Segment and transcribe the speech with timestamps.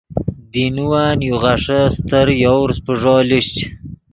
[0.51, 3.55] دینوّن یو غیݰے استر یوورس پیݱو لیشچ۔